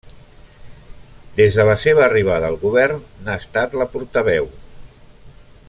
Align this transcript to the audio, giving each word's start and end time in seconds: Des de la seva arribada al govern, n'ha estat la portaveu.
Des 1.41 1.59
de 1.59 1.65
la 1.67 1.75
seva 1.83 2.03
arribada 2.05 2.49
al 2.53 2.57
govern, 2.63 3.05
n'ha 3.27 3.37
estat 3.43 3.77
la 3.83 3.89
portaveu. 3.97 4.49